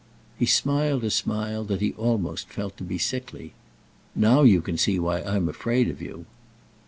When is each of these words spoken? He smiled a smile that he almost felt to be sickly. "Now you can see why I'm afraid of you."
He 0.39 0.47
smiled 0.47 1.03
a 1.03 1.11
smile 1.11 1.63
that 1.65 1.79
he 1.79 1.93
almost 1.93 2.49
felt 2.49 2.75
to 2.77 2.83
be 2.83 2.97
sickly. 2.97 3.53
"Now 4.15 4.41
you 4.41 4.59
can 4.63 4.75
see 4.79 4.97
why 4.97 5.21
I'm 5.21 5.47
afraid 5.47 5.89
of 5.89 6.01
you." 6.01 6.25